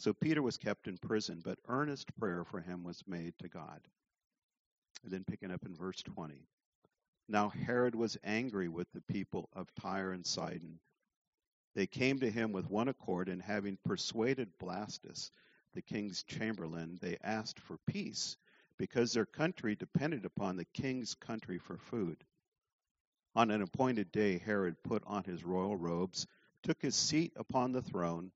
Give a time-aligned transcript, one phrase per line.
[0.00, 3.82] So Peter was kept in prison, but earnest prayer for him was made to God.
[5.02, 6.46] And then picking up in verse 20.
[7.28, 10.80] Now Herod was angry with the people of Tyre and Sidon.
[11.74, 15.30] They came to him with one accord, and having persuaded Blastus,
[15.74, 18.38] the king's chamberlain, they asked for peace
[18.78, 22.24] because their country depended upon the king's country for food.
[23.34, 26.26] On an appointed day, Herod put on his royal robes,
[26.62, 28.32] took his seat upon the throne,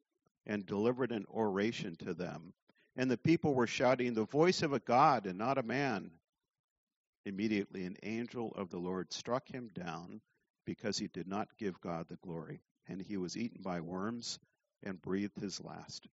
[0.47, 2.53] and delivered an oration to them.
[2.97, 6.11] And the people were shouting, The voice of a God and not a man.
[7.25, 10.21] Immediately, an angel of the Lord struck him down
[10.65, 14.39] because he did not give God the glory, and he was eaten by worms
[14.83, 16.07] and breathed his last.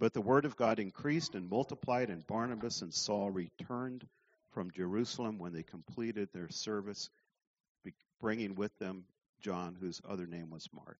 [0.00, 4.06] But the word of God increased and multiplied, and Barnabas and Saul returned
[4.50, 7.10] from Jerusalem when they completed their service,
[8.20, 9.04] bringing with them
[9.40, 10.98] John, whose other name was Mark.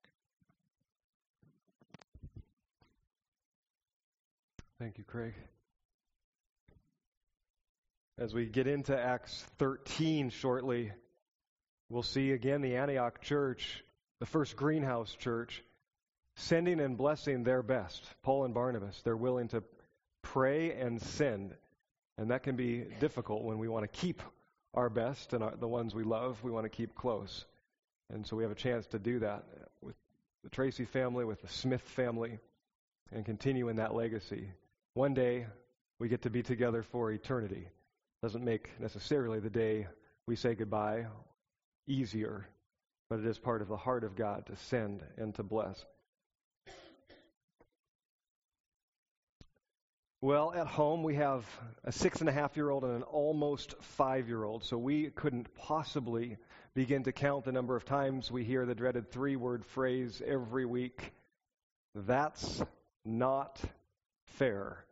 [4.84, 5.32] Thank you, Craig.
[8.18, 10.92] As we get into Acts 13 shortly,
[11.88, 13.82] we'll see again the Antioch church,
[14.20, 15.64] the first greenhouse church,
[16.36, 18.06] sending and blessing their best.
[18.22, 19.62] Paul and Barnabas, they're willing to
[20.20, 21.54] pray and send.
[22.18, 24.20] And that can be difficult when we want to keep
[24.74, 27.46] our best and our, the ones we love, we want to keep close.
[28.12, 29.46] And so we have a chance to do that
[29.80, 29.96] with
[30.42, 32.38] the Tracy family, with the Smith family,
[33.10, 34.50] and continue in that legacy.
[34.94, 35.46] One day,
[35.98, 37.66] we get to be together for eternity.
[38.22, 39.88] Doesn't make necessarily the day
[40.28, 41.06] we say goodbye
[41.88, 42.46] easier,
[43.10, 45.84] but it is part of the heart of God to send and to bless.
[50.20, 51.44] Well, at home we have
[51.82, 55.10] a six and a half year old and an almost five year old, so we
[55.10, 56.36] couldn't possibly
[56.74, 60.64] begin to count the number of times we hear the dreaded three word phrase every
[60.64, 61.12] week
[61.94, 62.62] that's
[63.04, 63.60] not
[64.34, 64.84] fair.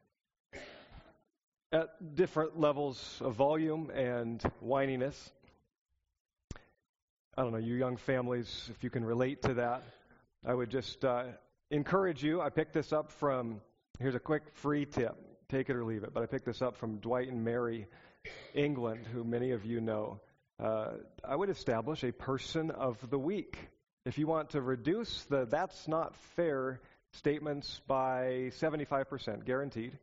[1.70, 5.16] At different levels of volume and whininess.
[7.36, 9.82] I don't know, you young families, if you can relate to that,
[10.46, 11.24] I would just uh,
[11.70, 12.40] encourage you.
[12.40, 13.60] I picked this up from
[13.98, 15.14] Here's a quick free tip.
[15.48, 16.12] Take it or leave it.
[16.12, 17.86] But I picked this up from Dwight and Mary,
[18.54, 20.20] England, who many of you know.
[20.58, 23.58] Uh, I would establish a person of the week.
[24.04, 26.80] If you want to reduce the that's not fair
[27.12, 29.98] statements by 75%, guaranteed,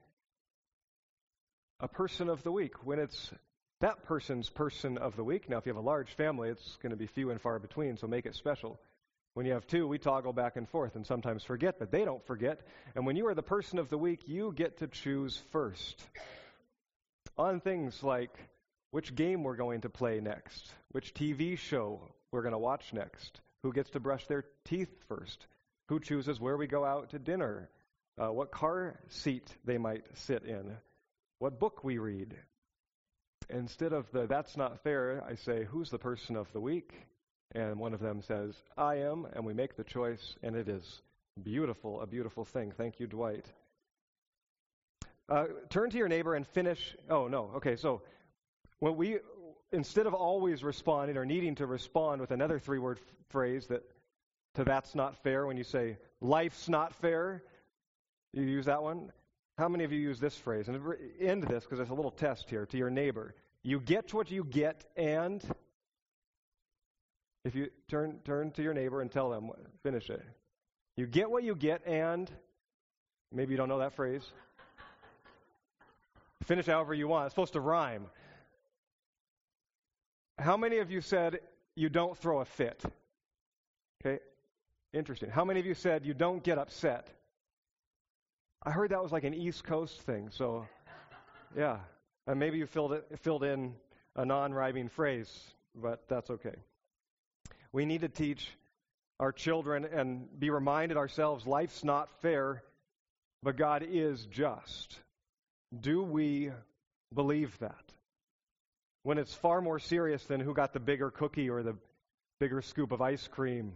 [1.79, 2.85] a person of the week.
[2.85, 3.31] When it's
[3.81, 6.91] that person's person of the week, now if you have a large family, it's going
[6.91, 8.79] to be few and far between, so make it special.
[9.33, 12.25] When you have two, we toggle back and forth and sometimes forget, but they don't
[12.25, 12.61] forget.
[12.95, 16.03] And when you are the person of the week, you get to choose first.
[17.37, 18.37] On things like
[18.91, 23.39] which game we're going to play next, which TV show we're going to watch next,
[23.63, 25.47] who gets to brush their teeth first,
[25.89, 27.67] who chooses where we go out to dinner,
[28.19, 30.77] uh, what car seat they might sit in,
[31.39, 32.35] what book we read.
[33.49, 36.93] Instead of the that's not fair, I say, who's the person of the week?
[37.55, 41.01] And one of them says, I am, and we make the choice, and it is
[41.41, 42.71] beautiful, a beautiful thing.
[42.77, 43.47] Thank you, Dwight.
[45.27, 46.95] Uh, turn to your neighbor and finish.
[47.09, 47.51] Oh, no.
[47.55, 48.03] Okay, so
[48.77, 49.17] when we,
[49.71, 53.81] instead of always responding or needing to respond with another three word f- phrase that
[54.55, 57.43] to that's not fair, when you say life's not fair,
[58.33, 59.11] you use that one.
[59.57, 60.67] How many of you use this phrase?
[60.67, 60.79] And
[61.19, 63.35] end this because there's a little test here to your neighbor.
[63.63, 65.43] You get what you get and
[67.45, 69.51] if you turn turn to your neighbor and tell them,
[69.83, 70.21] finish it.
[70.95, 72.29] You get what you get, and
[73.31, 74.23] maybe you don't know that phrase.
[76.43, 77.27] finish however you want.
[77.27, 78.07] It's supposed to rhyme.
[80.37, 81.39] How many of you said
[81.75, 82.83] you don't throw a fit?
[84.05, 84.19] Okay,
[84.93, 85.29] interesting.
[85.29, 87.07] How many of you said you don't get upset?
[88.63, 90.29] I heard that was like an East Coast thing.
[90.31, 90.67] So,
[91.57, 91.77] yeah,
[92.27, 93.73] and maybe you filled it filled in
[94.15, 95.29] a non-rhyming phrase,
[95.75, 96.55] but that's okay.
[97.71, 98.49] We need to teach
[99.19, 102.63] our children and be reminded ourselves life's not fair,
[103.43, 104.97] but God is just.
[105.77, 106.51] Do we
[107.13, 107.83] believe that?
[109.03, 111.75] When it's far more serious than who got the bigger cookie or the
[112.39, 113.73] bigger scoop of ice cream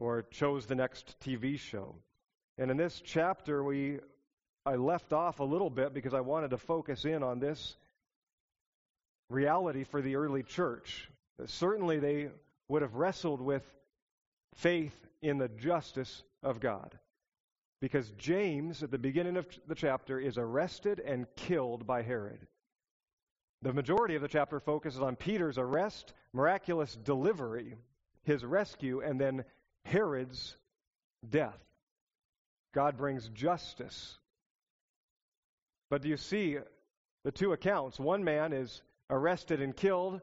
[0.00, 1.94] or chose the next TV show.
[2.58, 4.00] And in this chapter, we
[4.66, 7.76] I left off a little bit because I wanted to focus in on this
[9.28, 11.08] reality for the early church.
[11.46, 12.30] Certainly, they
[12.68, 13.62] would have wrestled with
[14.56, 16.98] faith in the justice of God.
[17.80, 22.46] Because James, at the beginning of the chapter, is arrested and killed by Herod.
[23.62, 27.76] The majority of the chapter focuses on Peter's arrest, miraculous delivery,
[28.22, 29.44] his rescue, and then
[29.84, 30.56] Herod's
[31.28, 31.58] death.
[32.74, 34.16] God brings justice.
[35.88, 36.58] But do you see
[37.24, 37.98] the two accounts?
[37.98, 40.20] One man is arrested and killed,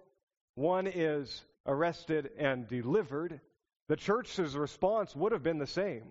[0.56, 3.42] one is arrested and delivered.
[3.90, 6.08] The church's response would have been the same.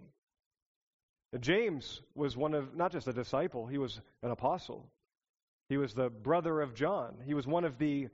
[1.41, 4.87] James was one of, not just a disciple, he was an apostle.
[5.69, 7.17] He was the brother of John.
[7.27, 8.09] He was one of the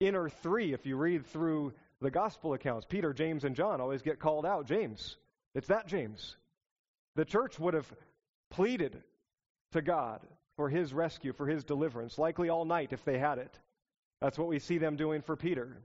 [0.00, 0.72] inner three.
[0.72, 4.66] If you read through the gospel accounts, Peter, James, and John always get called out.
[4.66, 5.16] James.
[5.54, 6.36] It's that James.
[7.16, 7.90] The church would have
[8.50, 9.02] pleaded
[9.72, 10.20] to God
[10.56, 13.58] for his rescue, for his deliverance, likely all night if they had it.
[14.20, 15.78] That's what we see them doing for Peter.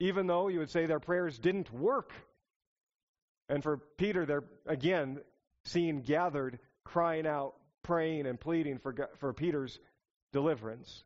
[0.00, 2.12] Even though you would say their prayers didn't work.
[3.48, 5.20] And for Peter, they're again
[5.64, 9.78] seen gathered, crying out, praying, and pleading for, for Peter's
[10.32, 11.04] deliverance.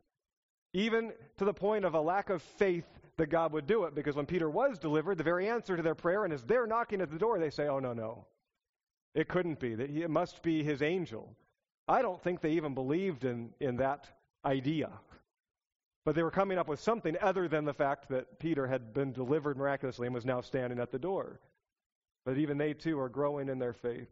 [0.73, 2.87] Even to the point of a lack of faith
[3.17, 5.95] that God would do it, because when Peter was delivered, the very answer to their
[5.95, 8.25] prayer, and as they're knocking at the door, they say, Oh, no, no.
[9.15, 9.73] It couldn't be.
[9.73, 11.35] It must be his angel.
[11.87, 14.05] I don't think they even believed in, in that
[14.45, 14.91] idea.
[16.05, 19.11] But they were coming up with something other than the fact that Peter had been
[19.11, 21.39] delivered miraculously and was now standing at the door.
[22.25, 24.07] But even they too are growing in their faith.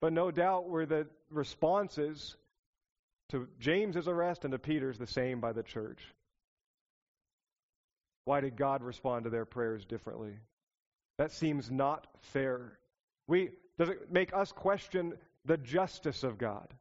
[0.00, 2.36] But no doubt were the responses
[3.30, 6.00] to James's arrest and to Peter's the same by the church.
[8.26, 10.32] Why did God respond to their prayers differently?
[11.16, 12.76] That seems not fair.
[13.28, 15.14] We, does it make us question
[15.44, 16.74] the justice of God?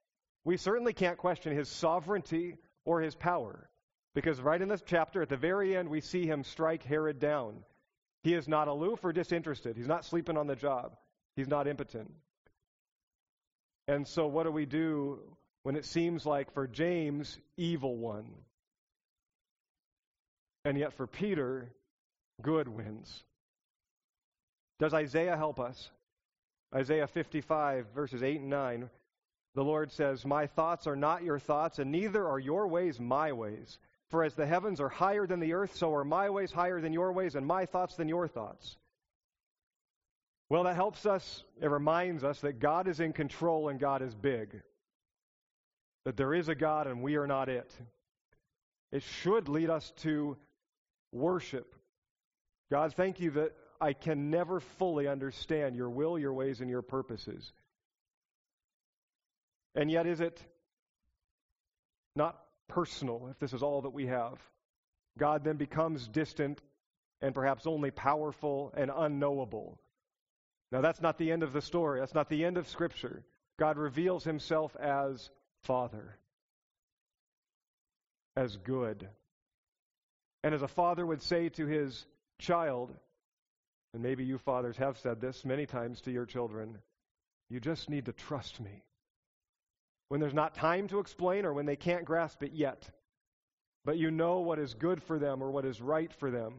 [0.43, 3.69] We certainly can't question his sovereignty or his power.
[4.15, 7.63] Because right in this chapter, at the very end, we see him strike Herod down.
[8.23, 9.77] He is not aloof or disinterested.
[9.77, 10.97] He's not sleeping on the job.
[11.35, 12.11] He's not impotent.
[13.87, 15.19] And so, what do we do
[15.61, 18.31] when it seems like for James, evil won?
[20.65, 21.69] And yet for Peter,
[22.41, 23.23] good wins.
[24.79, 25.89] Does Isaiah help us?
[26.73, 28.89] Isaiah 55, verses 8 and 9.
[29.53, 33.31] The Lord says, My thoughts are not your thoughts, and neither are your ways my
[33.31, 33.79] ways.
[34.09, 36.91] For as the heavens are higher than the earth, so are my ways higher than
[36.91, 38.75] your ways, and my thoughts than your thoughts.
[40.49, 44.13] Well, that helps us, it reminds us that God is in control and God is
[44.13, 44.61] big.
[46.05, 47.73] That there is a God and we are not it.
[48.91, 50.37] It should lead us to
[51.15, 51.75] worship.
[52.71, 56.81] God, thank you that I can never fully understand your will, your ways, and your
[56.81, 57.51] purposes.
[59.73, 60.41] And yet, is it
[62.15, 64.39] not personal if this is all that we have?
[65.17, 66.61] God then becomes distant
[67.21, 69.79] and perhaps only powerful and unknowable.
[70.71, 71.99] Now, that's not the end of the story.
[71.99, 73.23] That's not the end of Scripture.
[73.57, 75.29] God reveals himself as
[75.63, 76.17] Father,
[78.35, 79.07] as good.
[80.45, 82.05] And as a father would say to his
[82.37, 82.93] child,
[83.95, 86.77] and maybe you fathers have said this many times to your children,
[87.49, 88.83] you just need to trust me.
[90.09, 92.87] When there's not time to explain or when they can't grasp it yet,
[93.85, 96.53] but you know what is good for them or what is right for them.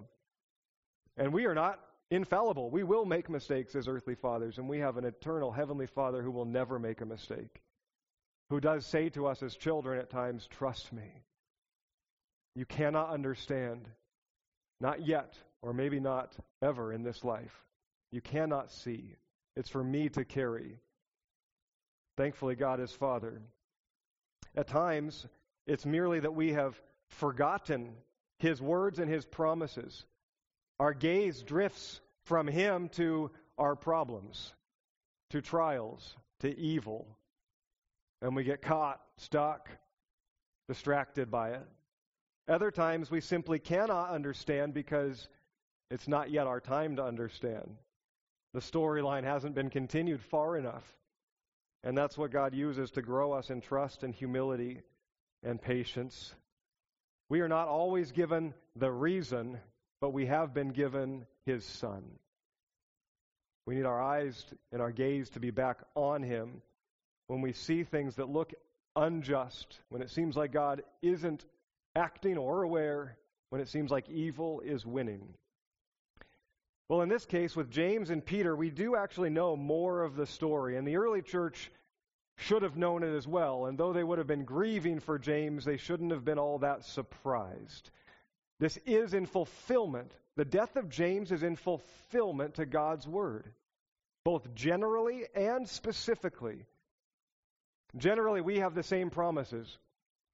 [1.16, 1.78] And we are not
[2.10, 2.70] infallible.
[2.70, 6.32] We will make mistakes as earthly fathers, and we have an eternal heavenly Father who
[6.32, 7.62] will never make a mistake,
[8.50, 11.22] who does say to us as children at times, Trust me.
[12.56, 13.86] You cannot understand,
[14.80, 16.32] not yet, or maybe not
[16.62, 17.54] ever in this life.
[18.10, 19.14] You cannot see.
[19.56, 20.78] It's for me to carry.
[22.16, 23.42] Thankfully, God is Father.
[24.56, 25.26] At times,
[25.66, 27.90] it's merely that we have forgotten
[28.38, 30.06] His words and His promises.
[30.80, 34.54] Our gaze drifts from Him to our problems,
[35.28, 37.06] to trials, to evil.
[38.22, 39.68] And we get caught, stuck,
[40.68, 41.66] distracted by it.
[42.48, 45.28] Other times we simply cannot understand because
[45.90, 47.76] it's not yet our time to understand.
[48.54, 50.84] The storyline hasn't been continued far enough.
[51.82, 54.80] And that's what God uses to grow us in trust and humility
[55.42, 56.34] and patience.
[57.28, 59.58] We are not always given the reason
[60.00, 62.04] but we have been given his Son.
[63.66, 66.62] We need our eyes and our gaze to be back on him
[67.26, 68.52] when we see things that look
[68.94, 71.44] unjust, when it seems like God isn't
[71.96, 73.16] acting or aware,
[73.50, 75.34] when it seems like evil is winning.
[76.88, 80.26] Well, in this case, with James and Peter, we do actually know more of the
[80.26, 80.76] story.
[80.76, 81.70] And the early church
[82.36, 83.66] should have known it as well.
[83.66, 86.84] And though they would have been grieving for James, they shouldn't have been all that
[86.84, 87.90] surprised.
[88.60, 90.12] This is in fulfillment.
[90.36, 93.50] The death of James is in fulfillment to God's word,
[94.24, 96.66] both generally and specifically.
[97.96, 99.78] Generally, we have the same promises.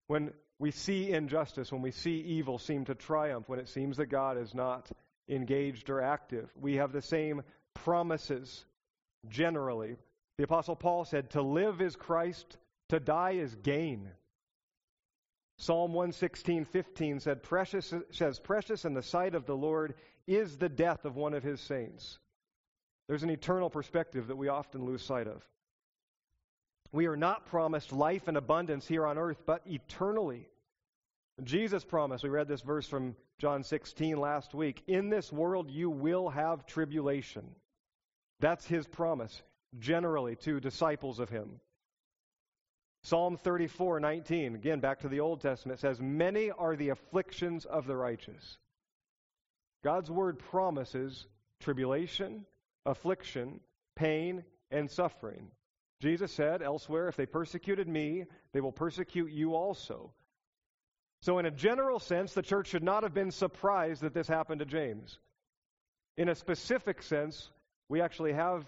[0.08, 4.06] When we see injustice, when we see evil seem to triumph, when it seems that
[4.06, 4.88] God is not
[5.28, 7.42] engaged or active, we have the same
[7.74, 8.64] promises
[9.28, 9.96] generally.
[10.38, 12.58] The Apostle Paul said, To live is Christ,
[12.90, 14.08] to die is gain.
[15.56, 19.94] Psalm 116:15 said, "Precious says, precious in the sight of the Lord
[20.28, 22.20] is the death of one of his saints."
[23.08, 25.44] There's an eternal perspective that we often lose sight of.
[26.92, 30.48] We are not promised life and abundance here on earth, but eternally.
[31.42, 35.90] Jesus promised, we read this verse from John 16 last week, in this world you
[35.90, 37.44] will have tribulation.
[38.40, 39.42] That's his promise,
[39.78, 41.60] generally to disciples of him.
[43.04, 47.86] Psalm 34, 19, again back to the Old Testament, says, Many are the afflictions of
[47.86, 48.58] the righteous.
[49.82, 51.26] God's word promises
[51.60, 52.44] tribulation,
[52.86, 53.60] affliction,
[53.96, 55.50] pain, and suffering.
[56.00, 60.12] Jesus said elsewhere, If they persecuted me, they will persecute you also.
[61.22, 64.58] So, in a general sense, the church should not have been surprised that this happened
[64.58, 65.18] to James.
[66.16, 67.50] In a specific sense,
[67.88, 68.64] we actually have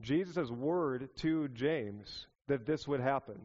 [0.00, 3.40] Jesus' word to James that this would happen.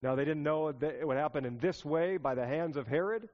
[0.00, 2.86] Now, they didn't know that it would happen in this way by the hands of
[2.86, 3.28] Herod.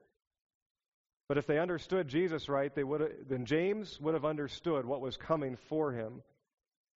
[1.27, 5.15] But if they understood Jesus right, they would then James would have understood what was
[5.15, 6.23] coming for him.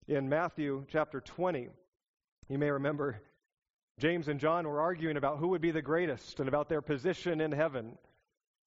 [0.08, 1.70] In Matthew chapter 20,
[2.50, 3.22] you may remember
[4.00, 7.42] James and John were arguing about who would be the greatest and about their position
[7.42, 7.98] in heaven.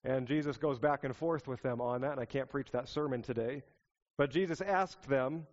[0.04, 2.88] And Jesus goes back and forth with them on that, and I can't preach that
[2.88, 3.64] sermon today.
[4.18, 5.46] But Jesus asked them,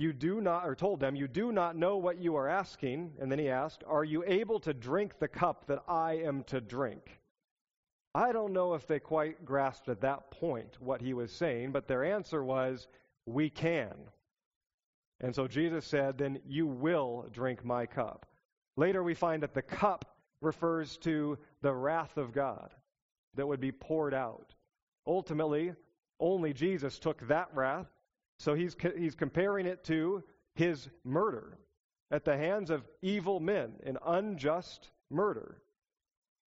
[0.00, 3.12] you do not, or told them, You do not know what you are asking.
[3.20, 6.58] And then he asked, Are you able to drink the cup that I am to
[6.58, 7.20] drink?
[8.14, 11.86] I don't know if they quite grasped at that point what he was saying, but
[11.86, 12.88] their answer was,
[13.26, 13.94] We can.
[15.20, 18.24] And so Jesus said, Then you will drink my cup.
[18.76, 20.04] Later we find that the cup
[20.40, 22.72] refers to the wrath of God
[23.34, 24.54] that would be poured out.
[25.06, 25.74] Ultimately,
[26.18, 27.90] only Jesus took that wrath
[28.40, 30.24] so he's, he's comparing it to
[30.54, 31.58] his murder
[32.10, 35.58] at the hands of evil men, an unjust murder.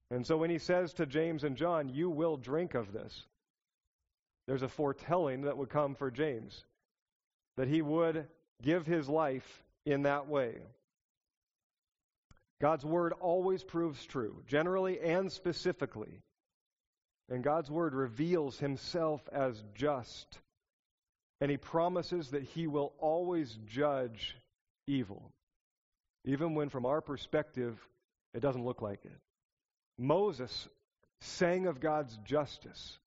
[0.10, 3.28] And so when he says to James and John, You will drink of this,
[4.48, 6.66] there's a foretelling that would come for James,
[7.58, 8.26] that he would
[8.64, 10.56] give his life in that way.
[12.64, 16.22] God's word always proves true, generally and specifically.
[17.28, 20.40] And God's word reveals himself as just
[21.42, 24.38] and he promises that he will always judge
[24.88, 25.30] evil,
[26.24, 27.78] even when from our perspective
[28.34, 29.20] it doesn't look like it.
[29.98, 30.70] Moses
[31.20, 32.98] sang of God's justice.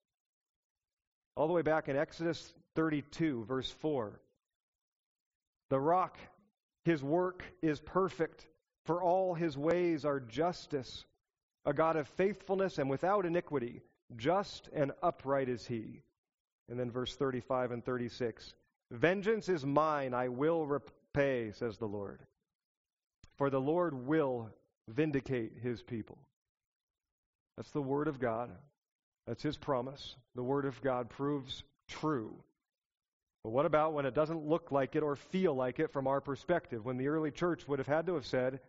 [1.35, 4.21] All the way back in Exodus 32, verse 4.
[5.71, 6.19] The rock,
[6.85, 8.47] his work is perfect,
[8.87, 11.05] for all his ways are justice.
[11.65, 13.83] A God of faithfulness and without iniquity,
[14.17, 16.03] just and upright is he.
[16.69, 18.55] And then verse 35 and 36
[18.93, 22.21] Vengeance is mine, I will repay, says the Lord.
[23.37, 24.49] For the Lord will
[24.89, 26.19] vindicate his people.
[27.57, 28.51] That's the word of God.
[29.27, 30.15] That's his promise.
[30.37, 32.33] The word of God proves true.
[33.43, 36.21] But what about when it doesn't look like it or feel like it from our
[36.21, 36.85] perspective?
[36.85, 38.61] When the early church would have had to have said,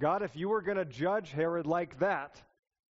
[0.00, 2.40] God, if you were going to judge Herod like that,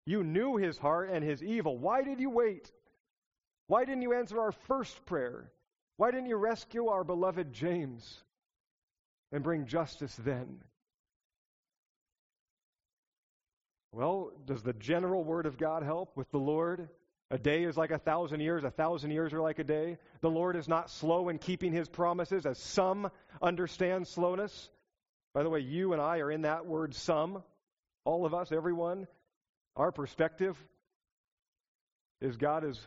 [0.05, 1.77] you knew his heart and his evil.
[1.79, 2.71] Why did you wait?
[3.67, 5.53] Why didn't you answer our first prayer?
[5.97, 8.23] Why didn't you rescue our beloved James
[9.33, 10.59] and bring justice then?
[13.93, 16.89] Well, does the general word of God help with the Lord?
[17.31, 19.99] A day is like a thousand years, a thousand years are like a day.
[20.21, 23.11] The Lord is not slow in keeping his promises, as some
[23.43, 24.71] understand slowness.
[25.35, 27.43] By the way, you and I are in that word some.
[28.05, 29.07] All of us, everyone.
[29.77, 30.57] Our perspective
[32.21, 32.81] is God is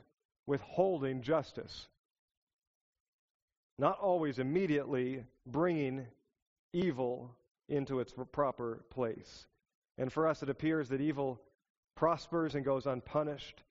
[0.47, 1.87] withholding justice.
[3.77, 6.05] Not always immediately bringing
[6.73, 7.35] evil
[7.69, 9.47] into its proper place.
[9.97, 11.41] And for us, it appears that evil
[11.95, 13.63] prospers and goes unpunished.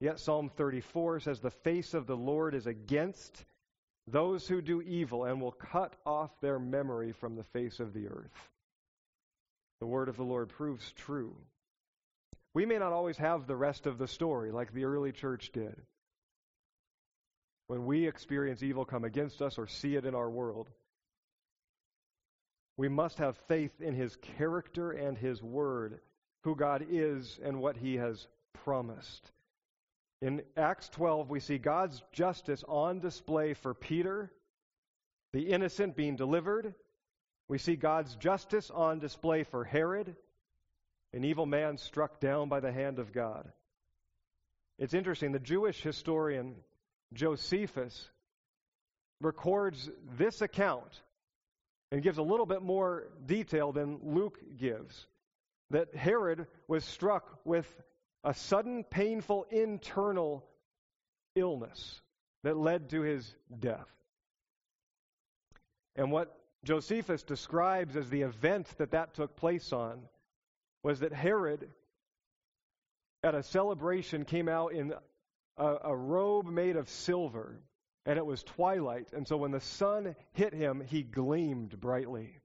[0.00, 3.44] Yet Psalm 34 says, The face of the Lord is against
[4.10, 8.08] those who do evil and will cut off their memory from the face of the
[8.08, 8.48] earth.
[9.80, 11.36] The word of the Lord proves true.
[12.54, 15.76] We may not always have the rest of the story like the early church did
[17.68, 20.68] when we experience evil come against us or see it in our world.
[22.76, 26.00] We must have faith in his character and his word,
[26.44, 28.26] who God is and what he has
[28.64, 29.30] promised.
[30.20, 34.32] In Acts 12, we see God's justice on display for Peter,
[35.32, 36.74] the innocent being delivered.
[37.48, 40.16] We see God's justice on display for Herod,
[41.12, 43.50] an evil man struck down by the hand of God.
[44.78, 46.56] It's interesting, the Jewish historian
[47.12, 48.10] Josephus
[49.20, 51.00] records this account
[51.90, 55.06] and gives a little bit more detail than Luke gives.
[55.70, 57.66] That Herod was struck with
[58.24, 60.44] a sudden, painful internal
[61.34, 62.00] illness
[62.42, 63.88] that led to his death.
[65.96, 66.34] And what
[66.64, 70.00] Josephus describes as the event that that took place on
[70.82, 71.68] was that Herod,
[73.22, 74.92] at a celebration, came out in
[75.56, 77.60] a, a robe made of silver,
[78.06, 79.12] and it was twilight.
[79.12, 82.38] And so when the sun hit him, he gleamed brightly.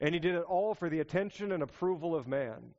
[0.00, 2.74] And he did it all for the attention and approval of man.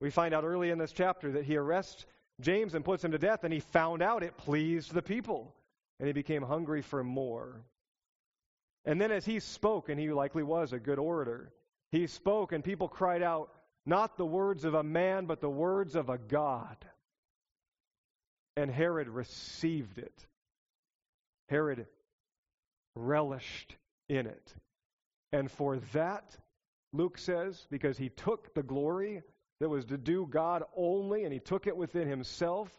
[0.00, 2.06] We find out early in this chapter that he arrests
[2.40, 5.54] James and puts him to death, and he found out it pleased the people,
[5.98, 7.62] and he became hungry for more.
[8.84, 11.52] And then as he spoke, and he likely was a good orator,
[11.90, 13.50] he spoke, and people cried out,
[13.86, 16.76] Not the words of a man, but the words of a God.
[18.56, 20.26] And Herod received it.
[21.48, 21.86] Herod
[22.94, 23.76] relished
[24.08, 24.54] in it.
[25.32, 26.36] And for that,
[26.92, 29.22] Luke says, because he took the glory
[29.60, 32.70] that was to do God only, and he took it within himself,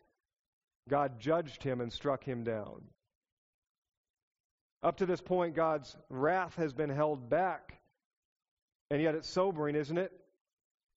[0.90, 2.82] God judged him and struck him down.
[4.82, 7.80] Up to this point, God's wrath has been held back.
[8.90, 10.12] And yet it's sobering, isn't it?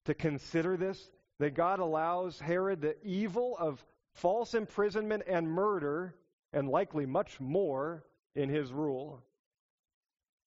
[0.05, 1.09] To consider this
[1.39, 6.15] that God allows Herod the evil of false imprisonment and murder,
[6.53, 8.03] and likely much more,
[8.35, 9.21] in his rule.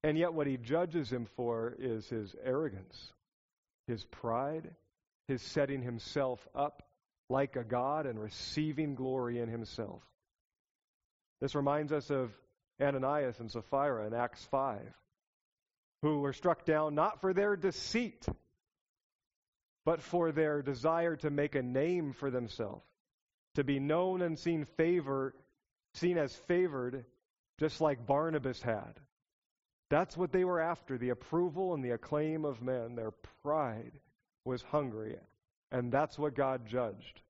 [0.03, 3.13] And yet, what he judges him for is his arrogance,
[3.87, 4.71] his pride,
[5.29, 6.83] his setting himself up
[7.29, 10.03] like a God and receiving glory in himself.
[11.41, 12.33] This reminds us of
[12.81, 14.81] Ananias and Sapphira in Acts 5,
[16.03, 18.27] who were struck down not for their deceit,
[19.85, 22.85] but for their desire to make a name for themselves,
[23.55, 25.35] to be known and seen favor,
[25.95, 27.05] seen as favored,
[27.59, 29.01] just like Barnabas had.
[29.89, 33.13] That's what they were after, the approval and the acclaim of men, their
[33.43, 33.93] pride
[34.47, 35.17] was hungry,
[35.71, 37.21] and that's what God judged.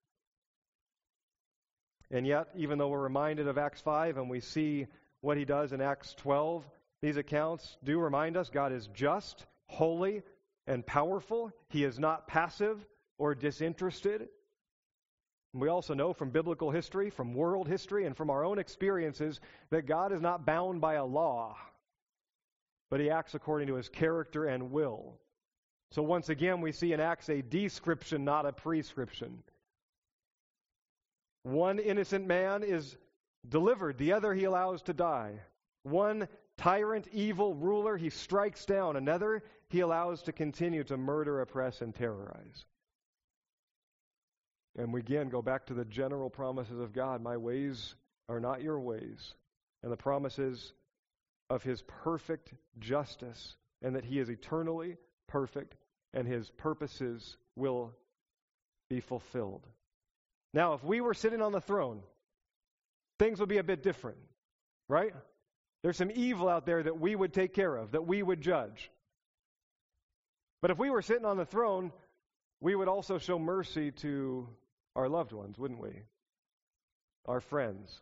[2.10, 4.86] And yet, even though we're reminded of Acts 5 and we see
[5.22, 6.64] what he does in Acts 12,
[7.02, 10.22] these accounts do remind us God is just, holy,
[10.66, 11.52] and powerful.
[11.68, 12.84] He is not passive
[13.18, 14.28] or disinterested.
[15.52, 19.40] And we also know from biblical history, from world history, and from our own experiences
[19.70, 21.56] that God is not bound by a law,
[22.90, 25.18] but he acts according to his character and will.
[25.92, 29.42] So once again, we see in Acts a description, not a prescription.
[31.42, 32.96] One innocent man is
[33.48, 35.40] delivered, the other he allows to die.
[35.84, 41.80] One tyrant, evil ruler he strikes down, another he allows to continue to murder, oppress,
[41.80, 42.64] and terrorize.
[44.76, 47.94] And we again go back to the general promises of God My ways
[48.28, 49.34] are not your ways.
[49.82, 50.72] And the promises
[51.48, 55.76] of his perfect justice, and that he is eternally perfect,
[56.12, 57.92] and his purposes will
[58.88, 59.66] be fulfilled.
[60.54, 62.02] Now, if we were sitting on the throne,
[63.18, 64.18] things would be a bit different,
[64.88, 65.12] right?
[65.82, 68.90] There's some evil out there that we would take care of, that we would judge.
[70.62, 71.92] But if we were sitting on the throne,
[72.60, 74.48] we would also show mercy to
[74.94, 76.02] our loved ones, wouldn't we?
[77.26, 78.00] Our friends.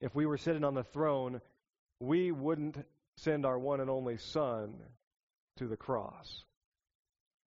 [0.00, 1.40] If we were sitting on the throne,
[1.98, 2.78] we wouldn't
[3.16, 4.74] send our one and only Son
[5.60, 6.44] to the cross.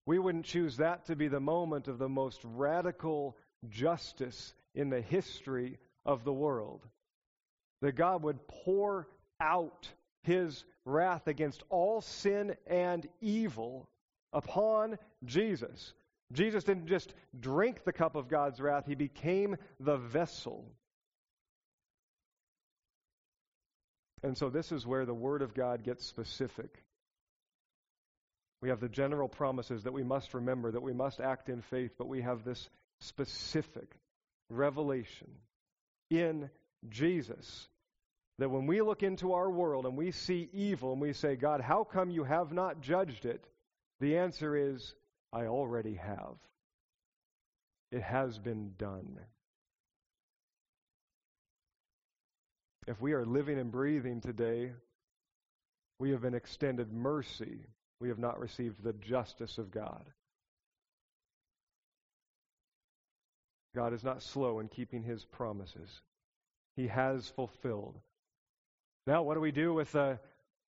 [0.05, 3.35] We wouldn't choose that to be the moment of the most radical
[3.69, 6.81] justice in the history of the world.
[7.81, 9.07] That God would pour
[9.41, 9.89] out
[10.21, 13.89] his wrath against all sin and evil
[14.31, 15.93] upon Jesus.
[16.31, 20.65] Jesus didn't just drink the cup of God's wrath, he became the vessel.
[24.21, 26.83] And so, this is where the Word of God gets specific.
[28.63, 31.95] We have the general promises that we must remember, that we must act in faith,
[31.97, 33.91] but we have this specific
[34.49, 35.27] revelation
[36.09, 36.49] in
[36.87, 37.67] Jesus.
[38.39, 41.59] That when we look into our world and we see evil and we say, God,
[41.59, 43.43] how come you have not judged it?
[43.99, 44.95] The answer is,
[45.33, 46.35] I already have.
[47.91, 49.19] It has been done.
[52.87, 54.71] If we are living and breathing today,
[55.99, 57.65] we have been extended mercy
[58.03, 60.03] we have not received the justice of God.
[63.73, 66.01] God is not slow in keeping his promises.
[66.75, 67.97] He has fulfilled.
[69.07, 70.19] Now, what do we do with the.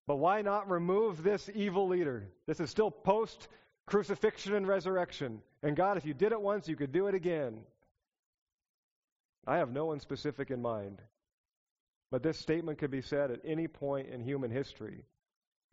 [0.08, 2.30] But why not remove this evil leader?
[2.48, 3.50] This is still post
[3.86, 5.42] crucifixion and resurrection.
[5.62, 7.58] And God, if you did it once, you could do it again.
[9.46, 11.02] I have no one specific in mind.
[12.12, 15.04] But this statement could be said at any point in human history.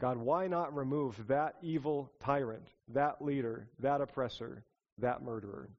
[0.03, 4.65] God, why not remove that evil tyrant, that leader, that oppressor,
[4.99, 5.71] that murderer?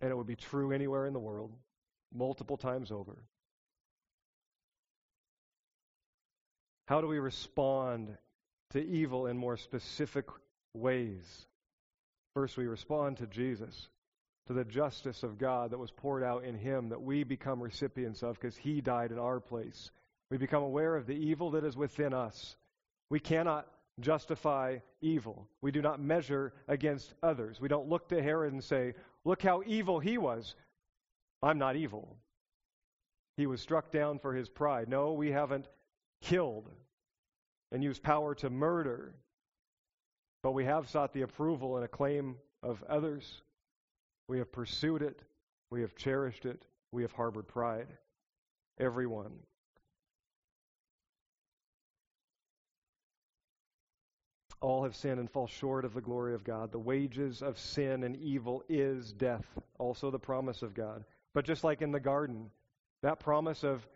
[0.00, 1.52] And it would be true anywhere in the world,
[2.12, 3.16] multiple times over.
[6.86, 8.08] How do we respond
[8.72, 10.24] to evil in more specific
[10.74, 11.46] ways?
[12.34, 13.88] First, we respond to Jesus,
[14.48, 18.24] to the justice of God that was poured out in Him that we become recipients
[18.24, 19.92] of because He died in our place.
[20.28, 22.56] We become aware of the evil that is within us.
[23.10, 23.66] We cannot
[24.00, 25.48] justify evil.
[25.60, 27.60] We do not measure against others.
[27.60, 28.94] We don't look to Herod and say,
[29.24, 30.54] Look how evil he was.
[31.42, 32.16] I'm not evil.
[33.36, 34.88] He was struck down for his pride.
[34.88, 35.68] No, we haven't
[36.20, 36.70] killed
[37.70, 39.14] and used power to murder,
[40.42, 43.42] but we have sought the approval and acclaim of others.
[44.28, 45.22] We have pursued it.
[45.70, 46.66] We have cherished it.
[46.92, 47.88] We have harbored pride.
[48.80, 49.32] Everyone.
[54.60, 56.72] All have sinned and fall short of the glory of God.
[56.72, 59.46] The wages of sin and evil is death,
[59.78, 61.04] also the promise of God.
[61.32, 62.50] But just like in the garden,
[63.02, 63.86] that promise of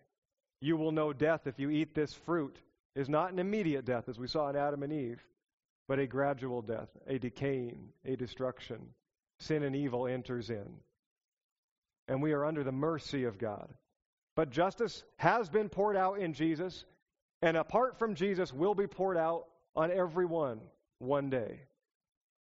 [0.60, 2.56] you will know death if you eat this fruit
[2.94, 5.26] is not an immediate death, as we saw in Adam and Eve,
[5.88, 8.78] but a gradual death, a decaying, a destruction.
[9.40, 10.68] Sin and evil enters in.
[12.06, 13.68] And we are under the mercy of God.
[14.36, 16.84] But justice has been poured out in Jesus,
[17.40, 20.60] and apart from Jesus, will be poured out on everyone
[20.98, 21.60] one day.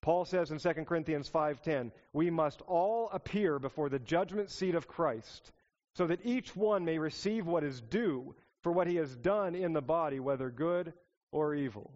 [0.01, 4.87] Paul says in 2 Corinthians 5:10, "We must all appear before the judgment seat of
[4.87, 5.51] Christ,
[5.93, 9.73] so that each one may receive what is due for what he has done in
[9.73, 10.93] the body, whether good
[11.31, 11.91] or evil."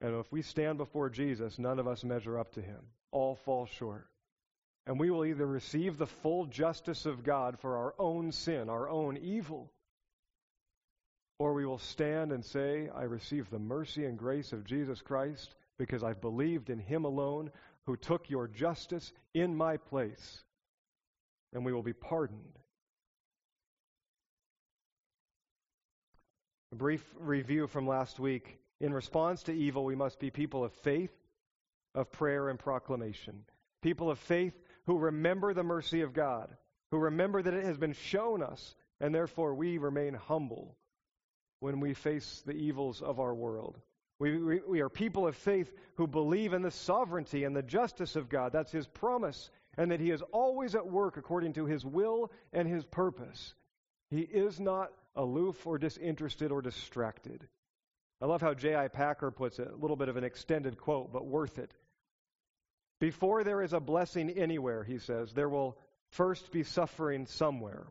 [0.00, 2.92] And if we stand before Jesus, none of us measure up to him.
[3.10, 4.08] All fall short.
[4.84, 8.88] And we will either receive the full justice of God for our own sin, our
[8.88, 9.72] own evil,
[11.38, 15.54] or we will stand and say, I receive the mercy and grace of Jesus Christ
[15.78, 17.50] because I've believed in Him alone
[17.86, 20.44] who took your justice in my place.
[21.52, 22.58] And we will be pardoned.
[26.72, 28.58] A brief review from last week.
[28.80, 31.12] In response to evil, we must be people of faith,
[31.94, 33.44] of prayer, and proclamation.
[33.82, 34.54] People of faith
[34.86, 36.56] who remember the mercy of God,
[36.90, 40.76] who remember that it has been shown us, and therefore we remain humble
[41.62, 43.78] when we face the evils of our world.
[44.18, 48.16] We, we, we, are people of faith who believe in the sovereignty and the justice
[48.16, 48.52] of God.
[48.52, 49.48] That's His promise,
[49.78, 53.54] and that He is always at work according to His will and His purpose.
[54.10, 57.46] He is not aloof or disinterested or distracted.
[58.20, 58.88] I love how J.I.
[58.88, 61.72] Packer puts it, a little bit of an extended quote, but worth it.
[62.98, 65.78] Before there is a blessing anywhere, he says, there will
[66.10, 67.86] first be suffering somewhere.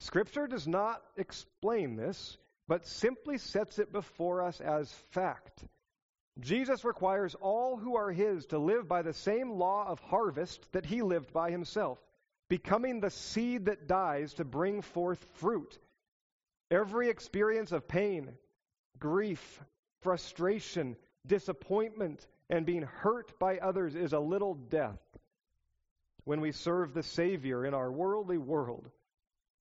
[0.00, 5.64] Scripture does not explain this, but simply sets it before us as fact.
[6.40, 10.86] Jesus requires all who are his to live by the same law of harvest that
[10.86, 11.98] he lived by himself,
[12.48, 15.78] becoming the seed that dies to bring forth fruit.
[16.70, 18.32] Every experience of pain,
[18.98, 19.60] grief,
[20.00, 20.96] frustration,
[21.26, 25.00] disappointment, and being hurt by others is a little death.
[26.24, 28.90] When we serve the Savior in our worldly world,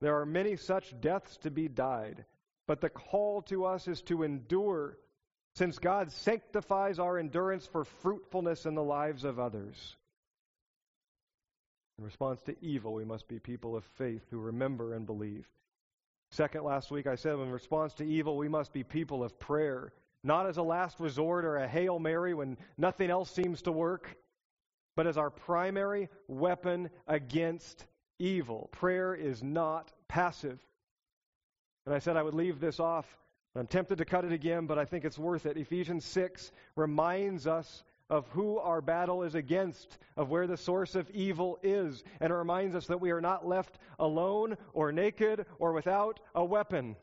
[0.02, 2.26] there are many such deaths to be died
[2.68, 4.98] but the call to us is to endure,
[5.56, 9.96] since God sanctifies our endurance for fruitfulness in the lives of others.
[12.00, 15.46] In response to evil, we must be people of faith who remember and believe.
[16.32, 19.94] Second, last week I said in response to evil, we must be people of prayer,
[20.24, 24.18] not as a last resort or a Hail Mary when nothing else seems to work,
[24.96, 27.86] but as our primary weapon against
[28.18, 28.70] evil.
[28.72, 30.60] Prayer is not passive.
[31.86, 33.06] And I said I would leave this off.
[33.56, 35.58] I'm tempted to cut it again, but I think it's worth it.
[35.58, 41.10] Ephesians 6 reminds us of who our battle is against, of where the source of
[41.12, 45.72] evil is, and it reminds us that we are not left alone or naked or
[45.72, 46.96] without a weapon.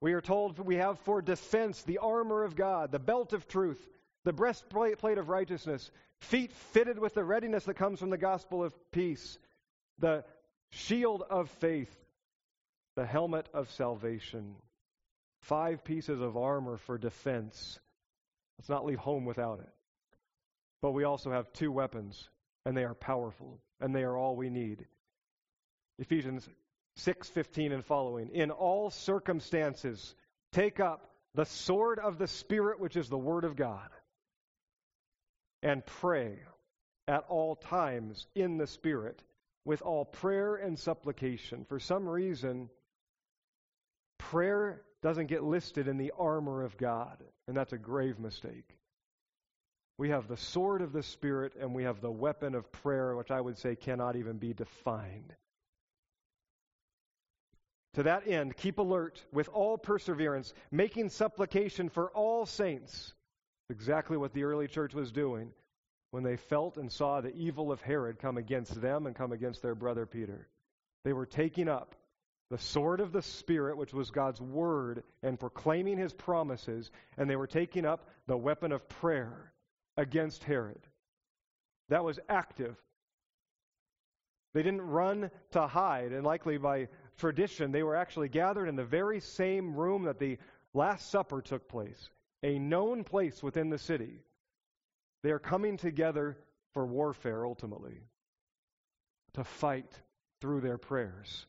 [0.00, 3.88] We are told we have for defense the armor of God, the belt of truth,
[4.24, 8.72] the breastplate of righteousness, feet fitted with the readiness that comes from the gospel of
[8.92, 9.38] peace,
[9.98, 10.24] the
[10.70, 11.94] shield of faith,
[12.98, 14.56] the helmet of salvation.
[15.42, 17.78] Five pieces of armor for defense.
[18.58, 19.72] Let's not leave home without it.
[20.82, 22.28] But we also have two weapons,
[22.66, 24.84] and they are powerful, and they are all we need.
[26.00, 26.48] Ephesians
[26.96, 28.30] 6:15 and following.
[28.30, 30.16] In all circumstances,
[30.50, 33.90] take up the sword of the Spirit, which is the Word of God,
[35.62, 36.42] and pray
[37.06, 39.22] at all times in the Spirit
[39.64, 41.64] with all prayer and supplication.
[41.64, 42.68] For some reason,
[44.30, 48.76] prayer doesn't get listed in the armor of God, and that's a grave mistake.
[49.96, 53.30] We have the sword of the Spirit and we have the weapon of prayer, which
[53.30, 55.34] I would say cannot even be defined.
[57.94, 63.12] To that end, keep alert with all perseverance, making supplication for all saints.
[63.70, 65.50] Exactly what the early church was doing
[66.12, 69.62] when they felt and saw the evil of Herod come against them and come against
[69.62, 70.48] their brother Peter.
[71.04, 71.96] They were taking up
[72.50, 77.36] the sword of the Spirit, which was God's word, and proclaiming his promises, and they
[77.36, 79.52] were taking up the weapon of prayer
[79.96, 80.80] against Herod.
[81.90, 82.76] That was active.
[84.54, 88.84] They didn't run to hide, and likely by tradition, they were actually gathered in the
[88.84, 90.38] very same room that the
[90.72, 92.10] Last Supper took place,
[92.42, 94.22] a known place within the city.
[95.22, 96.38] They are coming together
[96.72, 98.00] for warfare ultimately,
[99.34, 99.92] to fight
[100.40, 101.46] through their prayers.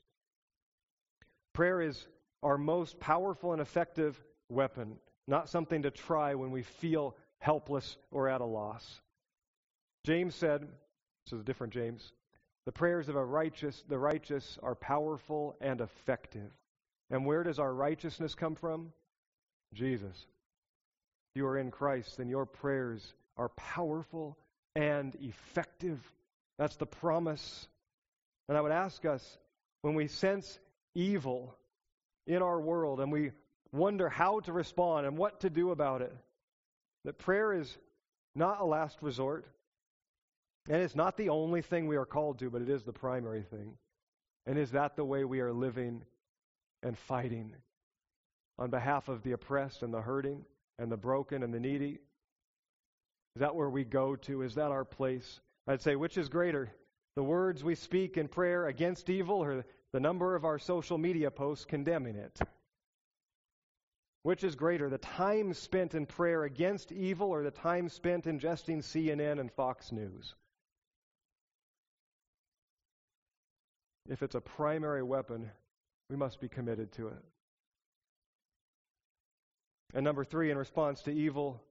[1.60, 2.08] Prayer is
[2.42, 4.18] our most powerful and effective
[4.48, 4.96] weapon,
[5.28, 9.02] not something to try when we feel helpless or at a loss.
[10.06, 12.14] James said, this is a different James,
[12.66, 16.50] the prayers of a righteous, the righteous are powerful and effective.
[17.12, 18.94] And where does our righteousness come from?
[19.74, 20.16] Jesus.
[20.16, 24.38] If you are in Christ, then your prayers are powerful
[24.78, 26.00] and effective.
[26.58, 27.68] That's the promise.
[28.48, 29.38] And I would ask us
[29.82, 30.58] when we sense
[30.96, 31.56] evil
[32.28, 33.32] in our world and we
[33.72, 36.16] wonder how to respond and what to do about it,
[37.06, 37.78] that prayer is
[38.36, 39.46] not a last resort.
[40.68, 43.42] And it's not the only thing we are called to, but it is the primary
[43.44, 43.74] thing.
[44.46, 46.04] And is that the way we are living
[46.84, 47.56] and fighting
[48.58, 50.46] on behalf of the oppressed and the hurting
[50.78, 52.00] and the broken and the needy?
[53.36, 54.42] Is that where we go to?
[54.42, 55.40] Is that our place?
[55.68, 56.72] I'd say, which is greater?
[57.16, 61.32] The words we speak in prayer against evil or the number of our social media
[61.32, 62.40] posts condemning it?
[64.24, 68.80] Which is greater, the time spent in prayer against evil or the time spent ingesting
[68.80, 70.36] CNN and Fox News?
[74.10, 75.52] If it's a primary weapon,
[76.10, 77.24] we must be committed to it.
[79.94, 81.64] And number three, in response to evil,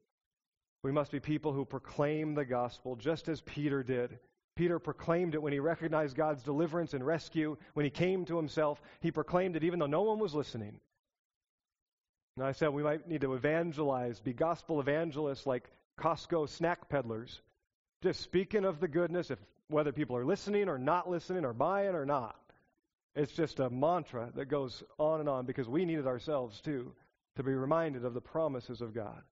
[0.83, 4.19] we must be people who proclaim the gospel just as Peter did.
[4.59, 7.57] Peter proclaimed it when he recognized God's deliverance and rescue.
[7.75, 10.81] When he came to himself, he proclaimed it even though no one was listening.
[12.37, 17.41] And I said we might need to evangelize, be gospel evangelists like Costco snack peddlers,
[18.03, 21.95] just speaking of the goodness, if whether people are listening or not listening or buying
[21.95, 22.35] or not.
[23.15, 26.93] It's just a mantra that goes on and on because we need it ourselves too
[27.37, 29.23] to be reminded of the promises of God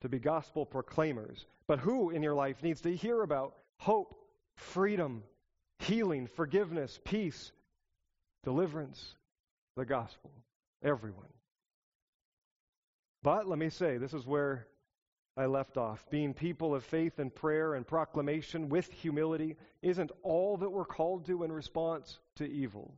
[0.00, 1.46] to be gospel proclaimers.
[1.68, 4.18] But who in your life needs to hear about hope,
[4.54, 5.22] freedom,
[5.78, 7.52] healing, forgiveness, peace,
[8.44, 9.14] deliverance,
[9.76, 10.30] the gospel?
[10.82, 11.28] Everyone.
[13.22, 14.66] But let me say, this is where
[15.36, 16.04] I left off.
[16.10, 21.26] Being people of faith and prayer and proclamation with humility isn't all that we're called
[21.26, 22.94] to in response to evil.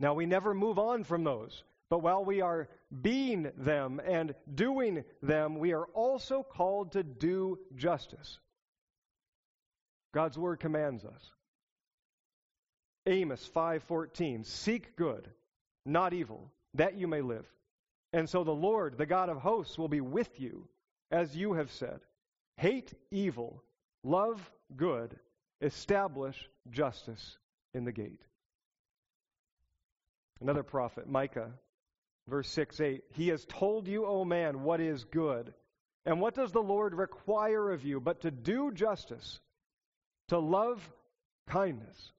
[0.00, 1.62] Now, we never move on from those.
[1.90, 2.68] But while we are
[3.02, 8.38] being them and doing them, we are also called to do justice.
[10.14, 11.32] God's word commands us.
[13.06, 15.30] Amos 5:14 Seek good,
[15.84, 17.46] not evil, that you may live.
[18.14, 20.66] And so the Lord, the God of hosts, will be with you,
[21.10, 22.00] as you have said.
[22.56, 23.62] Hate evil,
[24.02, 25.18] love good,
[25.60, 27.36] establish justice
[27.74, 28.24] in the gate.
[30.40, 31.52] Another prophet, Micah
[32.26, 33.04] Verse 6 8.
[33.12, 35.52] He has told you, O man, what is good.
[36.06, 39.40] And what does the Lord require of you but to do justice,
[40.28, 40.88] to love
[41.48, 42.12] kindness,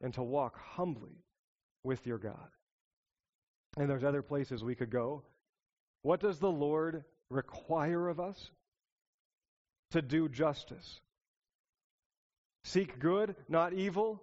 [0.00, 1.24] and to walk humbly
[1.84, 2.48] with your God?
[3.76, 5.22] And there's other places we could go.
[6.02, 8.50] What does the Lord require of us?
[9.92, 11.00] To do justice.
[12.64, 14.22] Seek good, not evil.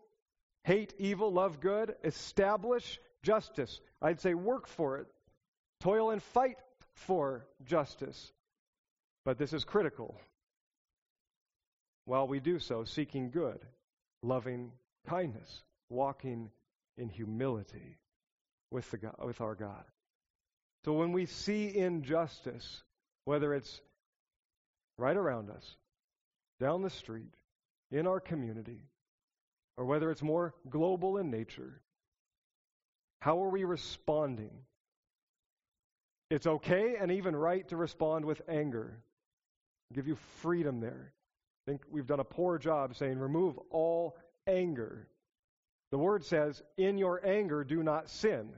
[0.63, 1.95] Hate evil, love good.
[2.03, 3.79] Establish justice.
[4.01, 5.07] I'd say work for it.
[5.79, 6.57] Toil and fight
[6.93, 8.31] for justice.
[9.25, 10.19] But this is critical.
[12.07, 13.59] While we do so, seeking good,
[14.23, 14.71] loving
[15.09, 16.49] kindness, walking
[16.97, 17.97] in humility
[18.71, 19.83] with, the with our God.
[20.85, 22.83] So when we see injustice,
[23.25, 23.81] whether it's
[24.97, 25.75] right around us,
[26.61, 27.35] down the street,
[27.91, 28.79] in our community,
[29.75, 31.81] or whether it's more global in nature,
[33.19, 34.51] how are we responding?
[36.29, 38.97] It's okay and even right to respond with anger.
[39.91, 41.11] I'll give you freedom there.
[41.67, 44.15] I think we've done a poor job saying remove all
[44.47, 45.07] anger.
[45.91, 48.49] The word says, in your anger, do not sin.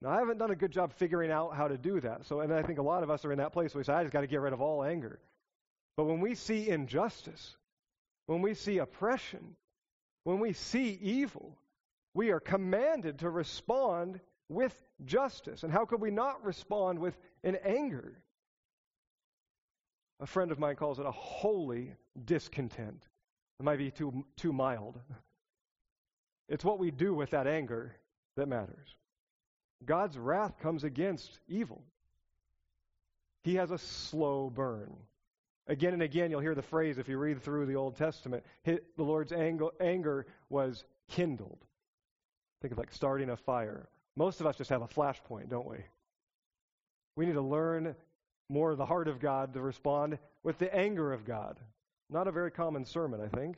[0.00, 2.24] Now, I haven't done a good job figuring out how to do that.
[2.26, 3.92] So, and I think a lot of us are in that place where we say,
[3.92, 5.18] I just got to get rid of all anger.
[5.98, 7.56] But when we see injustice,
[8.26, 9.56] when we see oppression,
[10.24, 11.56] when we see evil,
[12.14, 15.62] we are commanded to respond with justice.
[15.62, 18.18] And how could we not respond with an anger?
[20.20, 21.92] A friend of mine calls it a holy
[22.24, 23.06] discontent.
[23.60, 24.98] It might be too, too mild.
[26.48, 27.94] It's what we do with that anger
[28.36, 28.94] that matters.
[29.84, 31.82] God's wrath comes against evil.
[33.42, 34.96] He has a slow burn.
[35.68, 38.80] Again and again, you'll hear the phrase if you read through the Old Testament the
[38.96, 41.58] Lord's anger was kindled.
[42.62, 43.88] Think of like starting a fire.
[44.16, 45.78] Most of us just have a flashpoint, don't we?
[47.16, 47.94] We need to learn
[48.48, 51.58] more the heart of God to respond with the anger of God.
[52.10, 53.56] Not a very common sermon, I think,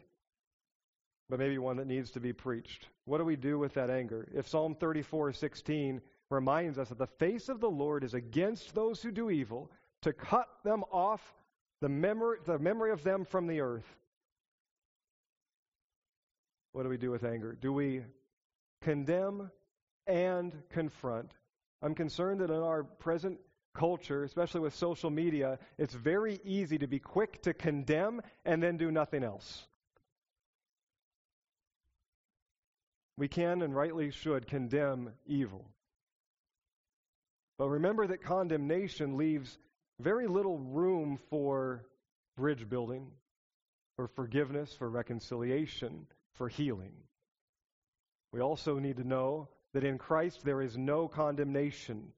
[1.28, 2.88] but maybe one that needs to be preached.
[3.04, 4.26] What do we do with that anger?
[4.34, 9.10] If Psalm 34:16 reminds us that the face of the Lord is against those who
[9.10, 9.70] do evil,
[10.02, 11.34] to cut them off
[11.80, 13.96] the memory, the memory of them from the earth.
[16.72, 17.56] What do we do with anger?
[17.60, 18.02] Do we
[18.82, 19.50] condemn
[20.06, 21.32] and confront?
[21.82, 23.38] I'm concerned that in our present
[23.74, 28.76] culture, especially with social media, it's very easy to be quick to condemn and then
[28.76, 29.66] do nothing else.
[33.16, 35.64] We can and rightly should condemn evil.
[37.58, 39.58] But remember that condemnation leaves
[39.98, 41.84] very little room for
[42.36, 43.08] bridge building,
[43.96, 46.92] for forgiveness, for reconciliation, for healing.
[48.32, 52.12] We also need to know that in Christ there is no condemnation.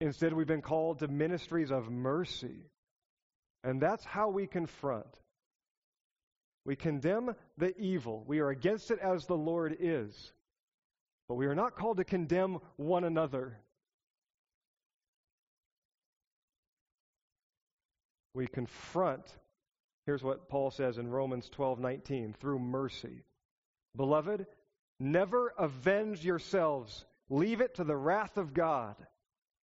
[0.00, 2.70] Instead, we've been called to ministries of mercy.
[3.64, 5.06] And that's how we confront.
[6.64, 8.24] We condemn the evil.
[8.26, 10.32] We are against it as the Lord is.
[11.28, 13.58] But we are not called to condemn one another.
[18.38, 19.36] we confront
[20.06, 23.24] here's what Paul says in Romans 12:19 through mercy.
[23.96, 24.46] Beloved,
[25.00, 28.94] never avenge yourselves, leave it to the wrath of God.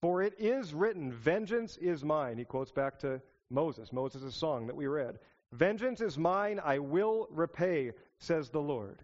[0.04, 2.36] For it is written, vengeance is mine.
[2.36, 5.18] He quotes back to Moses, Moses' song that we read.
[5.50, 9.02] Vengeance is mine, I will repay, says the Lord.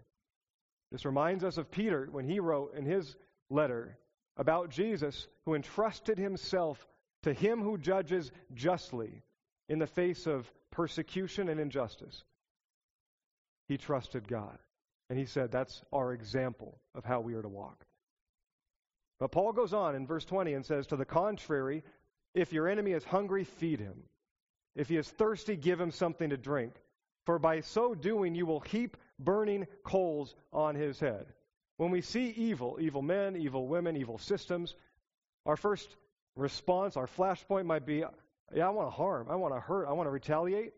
[0.91, 3.15] This reminds us of Peter when he wrote in his
[3.49, 3.97] letter
[4.37, 6.87] about Jesus who entrusted himself
[7.23, 9.23] to him who judges justly
[9.69, 12.23] in the face of persecution and injustice,
[13.67, 14.59] he trusted God.
[15.09, 17.87] And he said, That's our example of how we are to walk.
[19.21, 21.83] But Paul goes on in verse 20 and says, To the contrary,
[22.33, 24.01] if your enemy is hungry, feed him.
[24.75, 26.73] If he is thirsty, give him something to drink.
[27.27, 31.27] For by so doing, you will heap burning coals on his head.
[31.77, 34.73] When we see evil, evil men, evil women, evil systems,
[35.45, 35.95] our first
[36.35, 38.03] response, our flashpoint might be
[38.55, 39.27] yeah, I want to harm.
[39.29, 39.87] I want to hurt.
[39.87, 40.73] I want to retaliate.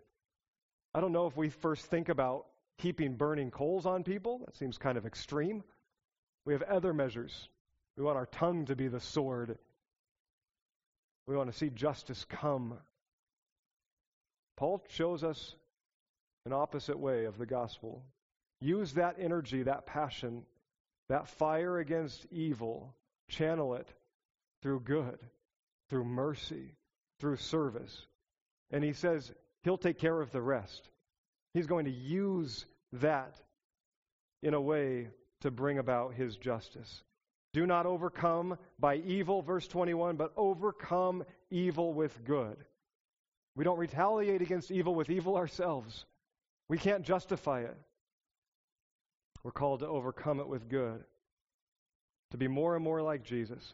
[0.94, 4.42] I don't know if we first think about heaping burning coals on people.
[4.46, 5.64] That seems kind of extreme.
[6.46, 7.48] We have other measures.
[7.98, 9.58] We want our tongue to be the sword.
[11.28, 12.76] We want to see justice come.
[14.58, 15.56] Paul shows us
[16.46, 18.04] an opposite way of the gospel.
[18.60, 20.44] Use that energy, that passion,
[21.10, 22.94] that fire against evil,
[23.30, 23.88] channel it
[24.62, 25.20] through good,
[25.90, 26.74] through mercy,
[27.20, 28.08] through service.
[28.72, 29.32] And he says
[29.64, 30.90] he'll take care of the rest.
[31.54, 33.36] He's going to use that
[34.42, 35.10] in a way
[35.42, 37.04] to bring about his justice.
[37.54, 42.58] Do not overcome by evil, verse 21, but overcome evil with good.
[43.56, 46.06] We don't retaliate against evil with evil ourselves.
[46.68, 47.78] We can't justify it.
[49.44, 51.04] We're called to overcome it with good,
[52.32, 53.74] to be more and more like Jesus.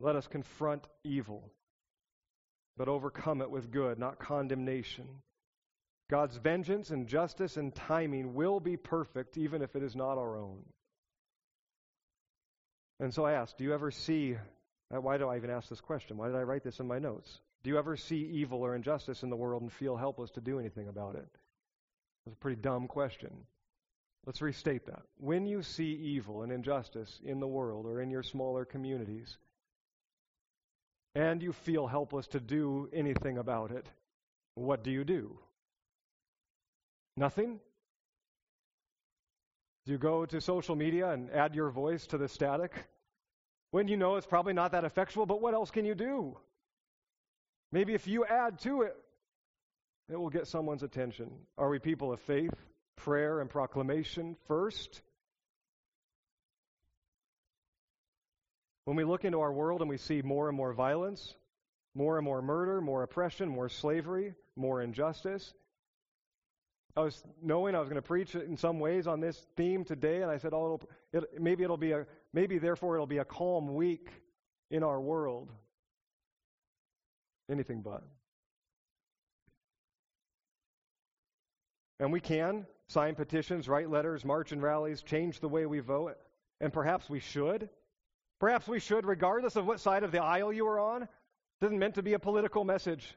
[0.00, 1.42] Let us confront evil,
[2.76, 5.06] but overcome it with good, not condemnation.
[6.10, 10.36] God's vengeance and justice and timing will be perfect, even if it is not our
[10.36, 10.64] own.
[13.00, 14.36] And so I ask, do you ever see,
[14.94, 16.16] uh, why do I even ask this question?
[16.16, 17.40] Why did I write this in my notes?
[17.62, 20.58] Do you ever see evil or injustice in the world and feel helpless to do
[20.58, 21.28] anything about it?
[22.26, 23.30] It's a pretty dumb question.
[24.26, 25.02] Let's restate that.
[25.18, 29.36] When you see evil and injustice in the world or in your smaller communities,
[31.14, 33.86] and you feel helpless to do anything about it,
[34.54, 35.38] what do you do?
[37.18, 37.58] Nothing?
[39.86, 42.72] Do you go to social media and add your voice to the static?
[43.72, 46.38] When you know it's probably not that effectual, but what else can you do?
[47.72, 48.96] Maybe if you add to it,
[50.08, 51.32] it will get someone's attention.
[51.58, 52.54] Are we people of faith,
[52.94, 55.02] prayer, and proclamation first?
[58.84, 61.34] When we look into our world and we see more and more violence,
[61.94, 65.52] more and more murder, more oppression, more slavery, more injustice,
[66.98, 70.20] I was knowing I was going to preach in some ways on this theme today,
[70.20, 70.80] and I said, "Oh,
[71.12, 74.10] it'll, it, maybe it'll be a maybe therefore it'll be a calm week
[74.72, 75.52] in our world."
[77.48, 78.02] Anything but.
[82.00, 86.16] And we can sign petitions, write letters, march in rallies, change the way we vote,
[86.60, 87.68] and perhaps we should.
[88.40, 91.02] Perhaps we should, regardless of what side of the aisle you are on.
[91.60, 93.14] This isn't meant to be a political message.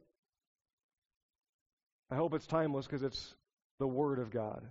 [2.11, 3.33] I hope it's timeless because it's
[3.81, 4.63] the Word of God.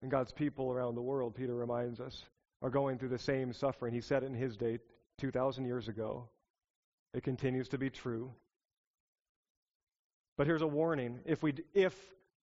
[0.00, 2.22] And God's people around the world, Peter reminds us,
[2.62, 3.92] are going through the same suffering.
[3.92, 4.78] He said it in his day
[5.18, 6.28] 2,000 years ago.
[7.12, 8.30] It continues to be true.
[10.38, 11.94] But here's a warning if we, if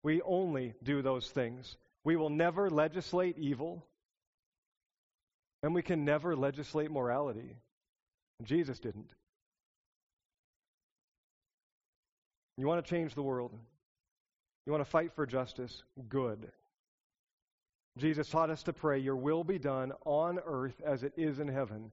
[0.03, 3.85] we only do those things, we will never legislate evil,
[5.63, 7.55] and we can never legislate morality.
[8.43, 9.13] Jesus didn't.
[12.57, 13.53] You want to change the world?
[14.65, 15.83] You want to fight for justice?
[16.09, 16.51] Good.
[17.97, 21.47] Jesus taught us to pray, Your will be done on earth as it is in
[21.47, 21.91] heaven,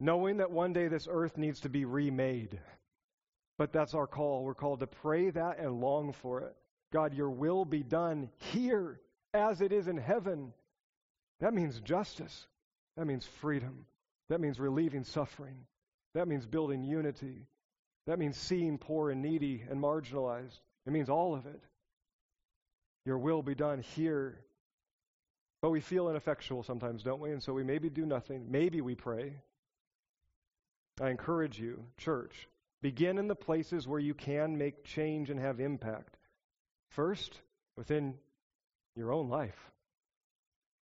[0.00, 2.58] knowing that one day this earth needs to be remade.
[3.58, 4.44] But that's our call.
[4.44, 6.56] We're called to pray that and long for it.
[6.92, 9.00] God, your will be done here
[9.34, 10.52] as it is in heaven.
[11.40, 12.46] That means justice.
[12.96, 13.84] That means freedom.
[14.28, 15.66] That means relieving suffering.
[16.14, 17.46] That means building unity.
[18.06, 20.60] That means seeing poor and needy and marginalized.
[20.88, 21.60] It means all of it.
[23.04, 24.38] Your will be done here.
[25.60, 27.30] But we feel ineffectual sometimes, don't we?
[27.30, 28.46] And so we maybe do nothing.
[28.50, 29.34] Maybe we pray.
[30.98, 32.48] I encourage you, church,
[32.80, 36.16] begin in the places where you can make change and have impact.
[36.88, 37.38] First,
[37.76, 38.14] within
[38.96, 39.70] your own life,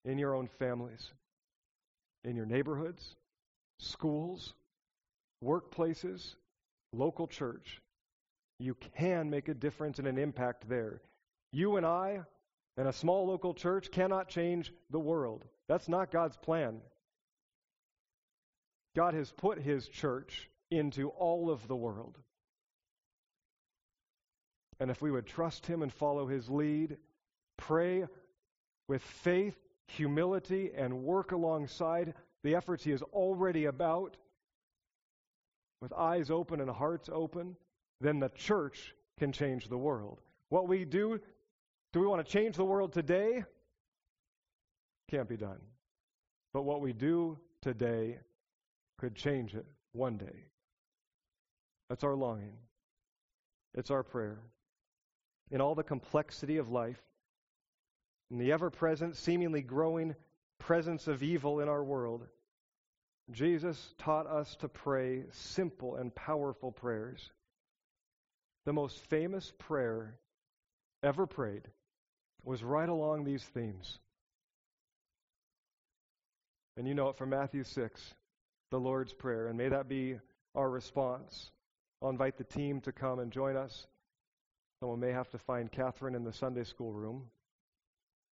[0.04, 1.14] in your own families,
[2.26, 3.16] in your neighborhoods,
[3.80, 4.54] schools,
[5.41, 6.36] workplaces,
[6.91, 7.80] local church.
[8.64, 11.01] You can make a difference and an impact there.
[11.51, 12.22] You and I
[12.78, 15.43] and a small local church cannot change the world.
[15.68, 16.80] That's not God's plan.
[18.95, 22.18] God has put his church into all of the world.
[24.80, 26.95] And if we would trust him and follow his lead,
[27.57, 28.07] pray
[28.88, 29.57] with faith,
[29.88, 32.14] humility, and work alongside
[32.45, 34.16] the efforts he is already about,
[35.82, 37.57] with eyes open and hearts open,
[38.04, 40.20] then the church can change the world.
[40.49, 41.20] What we do,
[41.93, 43.43] do we want to change the world today?
[45.10, 45.60] Can't be done.
[46.54, 48.20] But what we do today
[48.99, 50.45] could change it one day.
[51.89, 52.58] That's our longing.
[53.74, 54.39] It's our prayer.
[55.49, 57.01] In all the complexity of life,
[58.32, 60.16] in the ever present, seemingly growing
[60.60, 62.26] presence of evil in our world,
[63.32, 67.32] Jesus taught us to pray simple and powerful prayers.
[68.66, 70.16] The most famous prayer
[71.01, 71.68] ever prayed
[72.43, 73.99] was right along these themes.
[76.78, 78.01] And you know it from Matthew 6,
[78.72, 79.47] the Lord's Prayer.
[79.47, 80.18] And may that be
[80.55, 81.51] our response.
[82.01, 83.88] I'll invite the team to come and join us.
[84.80, 87.24] Someone may have to find Catherine in the Sunday school room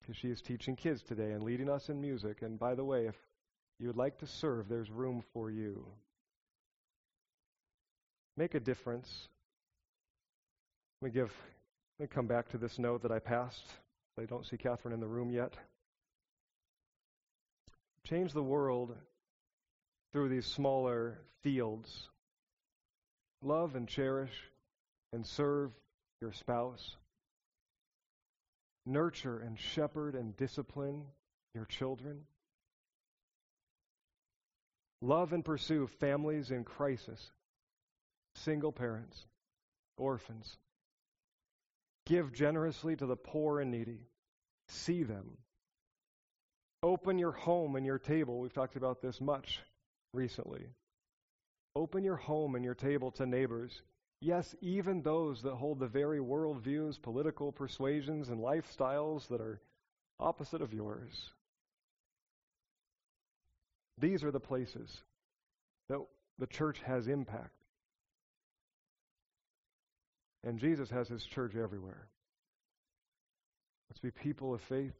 [0.01, 2.43] because she is teaching kids today and leading us in music.
[2.43, 3.17] And by the way, if
[3.79, 5.87] you would like to serve, there's room for you.
[8.37, 9.29] Make a difference.
[11.03, 11.33] Let me give.
[11.99, 13.67] Let me come back to this note that I passed.
[14.19, 15.55] I don't see Catherine in the room yet.
[18.05, 18.95] Change the world
[20.13, 22.09] through these smaller fields.
[23.43, 24.51] Love and cherish
[25.13, 25.71] and serve
[26.21, 26.97] your spouse.
[28.85, 31.03] Nurture and shepherd and discipline
[31.55, 32.21] your children.
[35.01, 37.33] Love and pursue families in crisis,
[38.35, 39.25] single parents,
[39.97, 40.59] orphans.
[42.07, 44.09] Give generously to the poor and needy.
[44.69, 45.39] See them.
[46.83, 48.41] Open your home and your table.
[48.41, 49.61] We've talked about this much
[50.13, 50.67] recently.
[51.77, 53.83] Open your home and your table to neighbors.
[54.21, 59.61] Yes, even those that hold the very worldviews, political persuasions, and lifestyles that are
[60.19, 61.31] opposite of yours.
[63.99, 64.91] These are the places
[65.89, 66.01] that
[66.39, 67.60] the church has impact.
[70.45, 72.09] And Jesus has his church everywhere.
[73.91, 74.95] Let's be people of faith,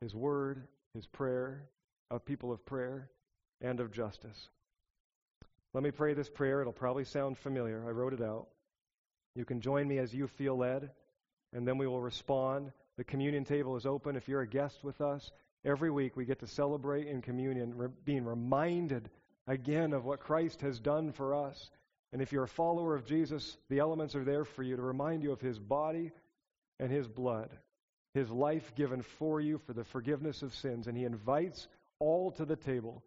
[0.00, 0.62] his word,
[0.94, 1.64] his prayer,
[2.10, 3.10] of people of prayer,
[3.60, 4.48] and of justice.
[5.72, 6.60] Let me pray this prayer.
[6.60, 7.82] It'll probably sound familiar.
[7.86, 8.48] I wrote it out.
[9.34, 10.90] You can join me as you feel led,
[11.54, 12.72] and then we will respond.
[12.98, 14.16] The communion table is open.
[14.16, 15.30] If you're a guest with us,
[15.64, 19.08] every week we get to celebrate in communion, re- being reminded
[19.46, 21.70] again of what Christ has done for us.
[22.12, 25.22] And if you're a follower of Jesus, the elements are there for you to remind
[25.22, 26.12] you of his body
[26.78, 27.50] and his blood,
[28.12, 30.86] his life given for you for the forgiveness of sins.
[30.86, 33.02] And he invites all to the table.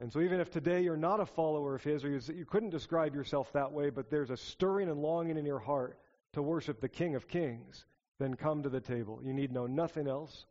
[0.00, 3.14] And so, even if today you're not a follower of his, or you, couldn't describe
[3.14, 5.98] yourself that way, but there's a stirring and longing in your heart
[6.32, 7.84] to worship the King of Kings,
[8.18, 9.20] then come to the table.
[9.22, 10.46] You need know nothing else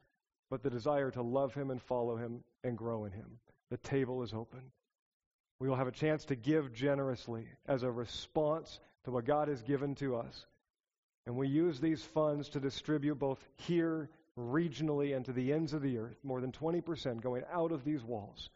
[0.50, 3.40] but the desire to love him and follow him and grow in him.
[3.70, 4.62] The table is open.
[5.60, 9.62] We will have a chance to give generously as a response to what God has
[9.62, 10.46] given to us.
[11.26, 15.82] And we use these funds to distribute both here, regionally, and to the ends of
[15.82, 18.50] the earth, more than 20% going out of these walls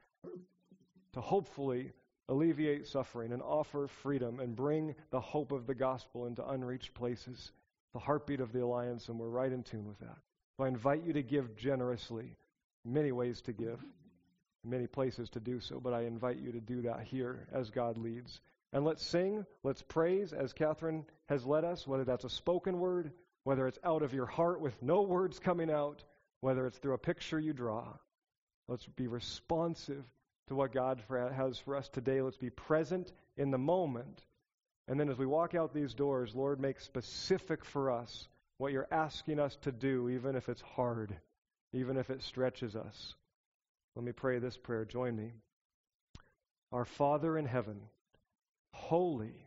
[1.13, 1.91] to hopefully
[2.29, 7.51] alleviate suffering and offer freedom and bring the hope of the gospel into unreached places,
[7.93, 10.17] the heartbeat of the alliance, and we're right in tune with that.
[10.57, 12.37] So I invite you to give generously.
[12.85, 13.79] Many ways to give,
[14.63, 17.97] many places to do so, but I invite you to do that here as God
[17.97, 18.39] leads.
[18.71, 23.11] And let's sing, let's praise as Catherine has led us, whether that's a spoken word,
[23.43, 26.03] whether it's out of your heart with no words coming out,
[26.41, 27.85] whether it's through a picture you draw.
[28.67, 30.03] Let's be responsive
[30.47, 32.21] to what God has for us today.
[32.21, 34.25] Let's be present in the moment.
[34.87, 38.87] And then as we walk out these doors, Lord, make specific for us what you're
[38.91, 41.15] asking us to do, even if it's hard,
[41.73, 43.15] even if it stretches us.
[43.95, 44.85] Let me pray this prayer.
[44.85, 45.33] Join me.
[46.71, 47.81] Our Father in heaven,
[48.73, 49.45] holy,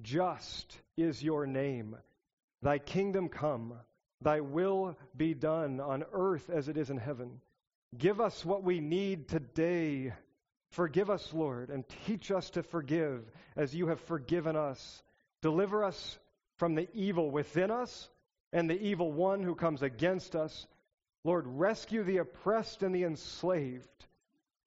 [0.00, 1.96] just is your name.
[2.62, 3.74] Thy kingdom come,
[4.22, 7.40] thy will be done on earth as it is in heaven.
[7.98, 10.14] Give us what we need today.
[10.70, 15.02] Forgive us, Lord, and teach us to forgive as you have forgiven us.
[15.42, 16.18] Deliver us
[16.56, 18.08] from the evil within us
[18.52, 20.66] and the evil one who comes against us.
[21.24, 24.06] Lord, rescue the oppressed and the enslaved.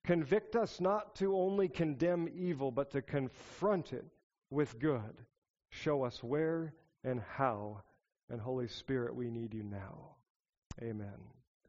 [0.05, 4.05] Convict us not to only condemn evil, but to confront it
[4.49, 5.25] with good.
[5.69, 7.81] Show us where and how.
[8.29, 10.15] And Holy Spirit, we need you now.
[10.81, 11.34] Amen.